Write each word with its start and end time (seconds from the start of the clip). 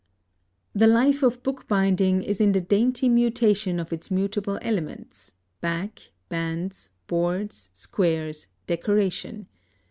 The 0.73 0.87
life 0.87 1.21
of 1.21 1.43
bookbinding 1.43 2.23
is 2.23 2.41
in 2.41 2.53
the 2.53 2.59
dainty 2.59 3.07
mutation 3.07 3.79
of 3.79 3.93
its 3.93 4.09
mutable 4.09 4.57
elements 4.63 5.33
back, 5.59 6.11
bands, 6.27 6.89
boards, 7.07 7.69
squares, 7.75 8.47
decoration. 8.65 9.47